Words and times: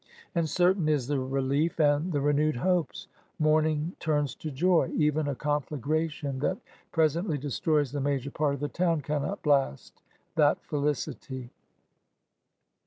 And 0.33 0.49
cer 0.49 0.73
tain 0.73 0.89
is 0.89 1.05
the 1.05 1.19
relief 1.19 1.79
and 1.79 2.11
the 2.11 2.21
renewed 2.21 2.55
hopes. 2.55 3.07
Mourn 3.37 3.67
ing 3.67 3.95
turns 3.99 4.33
to 4.33 4.49
joy. 4.49 4.89
Even 4.95 5.27
a 5.27 5.35
conflagration 5.35 6.39
that 6.39 6.57
presently 6.91 7.37
destroys 7.37 7.91
the 7.91 8.01
major 8.01 8.31
part 8.31 8.55
of 8.55 8.61
the 8.61 8.67
town 8.67 9.01
can 9.01 9.21
not 9.21 9.43
blast 9.43 10.01
that 10.37 10.57
felicity. 10.65 11.51